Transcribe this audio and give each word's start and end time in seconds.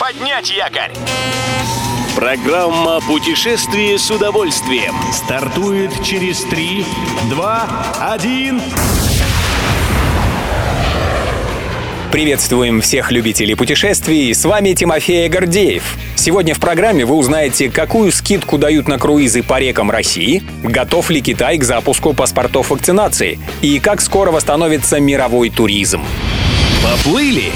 Поднять 0.00 0.50
якорь! 0.50 0.92
Программа 2.16 3.02
«Путешествие 3.02 3.98
с 3.98 4.10
удовольствием» 4.10 4.94
стартует 5.12 5.90
через 6.02 6.42
3, 6.44 6.86
2, 7.28 7.68
1... 8.14 8.62
Приветствуем 12.10 12.80
всех 12.80 13.12
любителей 13.12 13.54
путешествий, 13.54 14.34
с 14.34 14.42
вами 14.46 14.72
Тимофей 14.72 15.28
Гордеев. 15.28 15.84
Сегодня 16.16 16.54
в 16.54 16.60
программе 16.60 17.04
вы 17.04 17.14
узнаете, 17.14 17.68
какую 17.70 18.10
скидку 18.10 18.56
дают 18.56 18.88
на 18.88 18.98
круизы 18.98 19.42
по 19.42 19.60
рекам 19.60 19.90
России, 19.90 20.42
готов 20.62 21.10
ли 21.10 21.20
Китай 21.20 21.58
к 21.58 21.64
запуску 21.64 22.14
паспортов 22.14 22.70
вакцинации 22.70 23.38
и 23.60 23.78
как 23.78 24.00
скоро 24.00 24.30
восстановится 24.30 24.98
мировой 24.98 25.50
туризм. 25.50 26.02
Поплыли! 26.82 27.52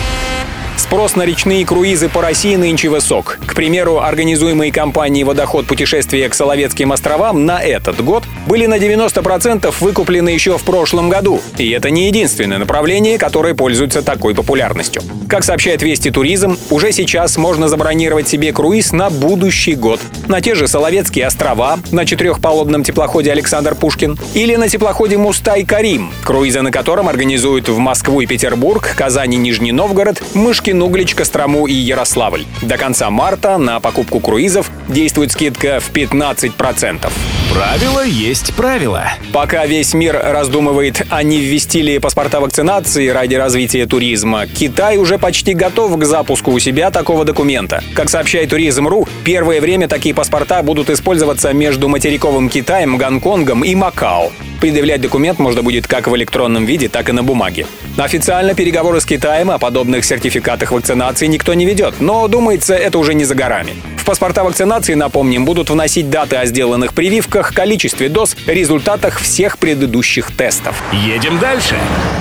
Спрос 0.76 1.14
на 1.14 1.22
речные 1.22 1.64
круизы 1.64 2.08
по 2.08 2.20
России 2.20 2.56
нынче 2.56 2.88
высок. 2.88 3.38
К 3.46 3.54
примеру, 3.54 4.00
организуемые 4.00 4.72
компанией 4.72 5.24
«Водоход 5.24 5.66
путешествия 5.66 6.28
к 6.28 6.34
Соловецким 6.34 6.90
островам» 6.92 7.46
на 7.46 7.62
этот 7.62 8.02
год 8.04 8.24
были 8.46 8.66
на 8.66 8.78
90% 8.78 9.72
выкуплены 9.80 10.30
еще 10.30 10.58
в 10.58 10.64
прошлом 10.64 11.08
году. 11.08 11.40
И 11.58 11.70
это 11.70 11.90
не 11.90 12.08
единственное 12.08 12.58
направление, 12.58 13.18
которое 13.18 13.54
пользуется 13.54 14.02
такой 14.02 14.34
популярностью. 14.34 15.02
Как 15.28 15.44
сообщает 15.44 15.82
Вести 15.82 16.10
Туризм, 16.10 16.58
уже 16.70 16.92
сейчас 16.92 17.36
можно 17.38 17.68
забронировать 17.68 18.28
себе 18.28 18.52
круиз 18.52 18.92
на 18.92 19.10
будущий 19.10 19.74
год. 19.74 20.00
На 20.26 20.40
те 20.40 20.54
же 20.54 20.66
Соловецкие 20.66 21.26
острова, 21.26 21.78
на 21.92 22.04
четырехпалубном 22.04 22.82
теплоходе 22.82 23.30
«Александр 23.30 23.74
Пушкин» 23.74 24.18
или 24.34 24.56
на 24.56 24.68
теплоходе 24.68 25.18
«Мустай 25.18 25.64
Карим», 25.64 26.12
круизы 26.24 26.62
на 26.62 26.72
котором 26.72 27.08
организуют 27.08 27.68
в 27.68 27.78
Москву 27.78 28.20
и 28.20 28.26
Петербург, 28.26 28.88
Казань 28.96 29.34
и 29.34 29.36
Нижний 29.36 29.72
Новгород, 29.72 30.22
Мышкин, 30.64 30.80
Углич, 30.80 31.14
Кострому 31.14 31.66
и 31.66 31.74
Ярославль. 31.74 32.46
До 32.62 32.78
конца 32.78 33.10
марта 33.10 33.58
на 33.58 33.80
покупку 33.80 34.18
круизов 34.18 34.70
действует 34.88 35.30
скидка 35.30 35.78
в 35.78 35.92
15%. 35.92 37.12
Правило 37.52 38.02
есть 38.02 38.54
правило. 38.54 39.04
Пока 39.30 39.66
весь 39.66 39.92
мир 39.92 40.18
раздумывает, 40.18 41.06
а 41.10 41.22
не 41.22 41.38
ввести 41.38 41.82
ли 41.82 41.98
паспорта 41.98 42.40
вакцинации 42.40 43.08
ради 43.08 43.34
развития 43.34 43.84
туризма, 43.84 44.46
Китай 44.46 44.96
уже 44.96 45.18
почти 45.18 45.52
готов 45.52 45.98
к 45.98 46.04
запуску 46.04 46.50
у 46.50 46.58
себя 46.58 46.90
такого 46.90 47.26
документа. 47.26 47.84
Как 47.92 48.08
сообщает 48.08 48.48
Туризм.ру, 48.48 49.06
первое 49.22 49.60
время 49.60 49.86
такие 49.86 50.14
паспорта 50.14 50.62
будут 50.62 50.88
использоваться 50.88 51.52
между 51.52 51.88
материковым 51.90 52.48
Китаем, 52.48 52.96
Гонконгом 52.96 53.64
и 53.64 53.74
Макао. 53.74 54.32
Предъявлять 54.62 55.02
документ 55.02 55.38
можно 55.38 55.62
будет 55.62 55.86
как 55.86 56.08
в 56.08 56.16
электронном 56.16 56.64
виде, 56.64 56.88
так 56.88 57.10
и 57.10 57.12
на 57.12 57.22
бумаге. 57.22 57.66
Официально 57.96 58.54
переговоры 58.54 59.00
с 59.00 59.04
Китаем 59.04 59.52
о 59.52 59.58
подобных 59.58 60.04
сертификатах 60.04 60.72
вакцинации 60.72 61.26
никто 61.26 61.54
не 61.54 61.64
ведет, 61.64 62.00
но, 62.00 62.26
думается, 62.26 62.74
это 62.74 62.98
уже 62.98 63.14
не 63.14 63.24
за 63.24 63.36
горами. 63.36 63.74
В 63.96 64.06
паспорта 64.06 64.42
вакцинации, 64.44 64.94
напомним, 64.94 65.44
будут 65.46 65.70
вносить 65.70 66.10
даты 66.10 66.36
о 66.36 66.44
сделанных 66.44 66.92
прививках, 66.92 67.54
количестве 67.54 68.10
доз, 68.10 68.36
результатах 68.46 69.18
всех 69.18 69.58
предыдущих 69.58 70.30
тестов. 70.36 70.82
Едем 70.92 71.38
дальше. 71.38 71.76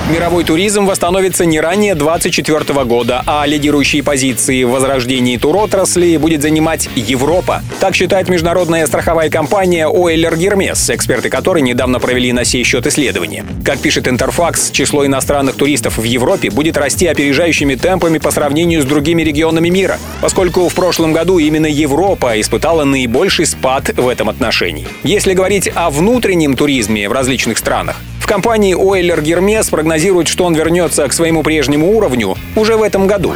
Мировой 0.10 0.44
туризм 0.44 0.86
восстановится 0.86 1.44
не 1.44 1.60
ранее 1.60 1.96
2024 1.96 2.86
года, 2.86 3.24
а 3.26 3.46
лидирующие 3.46 4.04
позиции 4.04 4.64
в 4.64 4.70
возрождении 4.70 5.36
туротрасли 5.38 6.16
будет 6.18 6.42
занимать 6.42 6.88
Европа. 6.96 7.64
Так 7.82 7.96
считает 7.96 8.30
международная 8.30 8.86
страховая 8.86 9.30
компания 9.30 9.88
Ойлер 9.88 10.38
Гермес, 10.38 10.90
эксперты 10.90 11.30
которой 11.30 11.64
недавно 11.64 12.00
провели 12.00 12.32
на 12.32 12.46
сей 12.46 12.64
счет 12.64 12.88
исследования. 12.88 13.44
Как 13.66 13.80
пишет 13.80 14.08
Интерфакс, 14.08 14.72
число 14.72 15.06
иностранных 15.06 15.56
туристов 15.64 15.97
в 15.97 16.03
Европе 16.03 16.50
будет 16.50 16.75
расти 16.75 17.08
опережающими 17.08 17.75
темпами 17.75 18.17
по 18.17 18.31
сравнению 18.31 18.81
с 18.81 18.86
другими 18.86 19.22
регионами 19.22 19.70
мира, 19.70 19.97
поскольку 20.20 20.67
в 20.67 20.73
прошлом 20.75 21.14
году 21.14 21.38
именно 21.39 21.67
Европа 21.67 22.38
испытала 22.42 22.83
наибольший 22.83 23.45
спад 23.45 23.89
в 23.95 24.09
этом 24.09 24.28
отношении. 24.28 24.86
Если 25.03 25.33
говорить 25.33 25.72
о 25.73 25.89
внутреннем 25.89 26.58
туризме 26.58 27.08
в 27.08 27.14
различных 27.14 27.58
странах, 27.58 27.95
в 28.20 28.27
компании 28.27 28.73
Ойлер 28.73 29.21
Гермес 29.21 29.70
прогнозируют, 29.70 30.27
что 30.27 30.43
он 30.43 30.54
вернется 30.54 31.08
к 31.08 31.14
своему 31.14 31.43
прежнему 31.43 31.95
уровню 31.95 32.36
уже 32.58 32.76
в 32.76 32.83
этом 32.83 33.08
году. 33.08 33.33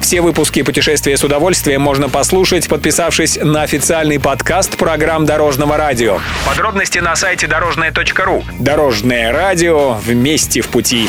Все 0.00 0.22
выпуски 0.22 0.62
«Путешествия 0.62 1.16
с 1.16 1.22
удовольствием» 1.22 1.82
можно 1.82 2.08
послушать, 2.08 2.66
подписавшись 2.68 3.38
на 3.40 3.62
официальный 3.62 4.18
подкаст 4.18 4.76
программ 4.76 5.24
Дорожного 5.24 5.76
радио. 5.76 6.18
Подробности 6.44 6.98
на 6.98 7.14
сайте 7.14 7.46
дорожное.ру. 7.46 8.42
Дорожное 8.58 9.30
радио 9.32 9.92
вместе 9.92 10.62
в 10.62 10.68
пути. 10.68 11.08